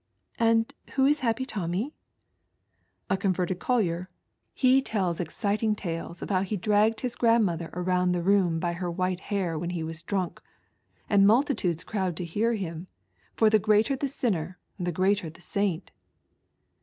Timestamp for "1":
8.77-8.77